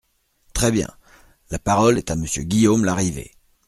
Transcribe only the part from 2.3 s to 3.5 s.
Guillaume Larrivé.